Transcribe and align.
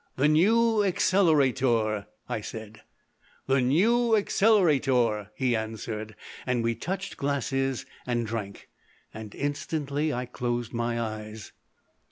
"The 0.15 0.27
New 0.27 0.83
Accelerator," 0.83 2.07
I 2.27 2.41
said. 2.41 2.81
"The 3.45 3.61
New 3.61 4.15
Accelerator," 4.15 5.29
he 5.35 5.55
answered, 5.55 6.15
and 6.43 6.63
we 6.63 6.73
touched 6.73 7.17
glasses 7.17 7.85
and 8.07 8.25
drank, 8.25 8.67
and 9.13 9.35
instantly 9.35 10.11
I 10.11 10.25
closed 10.25 10.73
my 10.73 10.99
eyes. 10.99 11.51